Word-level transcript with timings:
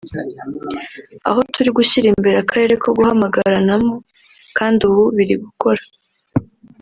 aho 1.27 1.39
turi 1.53 1.69
gushyira 1.77 2.07
imbere 2.13 2.35
akarere 2.43 2.73
ko 2.83 2.87
guhamagaranamo 2.97 3.95
kandi 4.57 4.79
ubu 4.89 5.03
biri 5.15 5.35
gukora 5.43 5.81